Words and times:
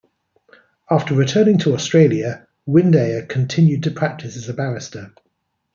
After 0.89 1.13
returning 1.13 1.59
to 1.59 1.75
Australia, 1.75 2.47
Windeyer 2.67 3.29
continued 3.29 3.83
to 3.83 3.91
practise 3.91 4.35
as 4.35 4.49
a 4.49 4.53
barrister. 4.55 5.13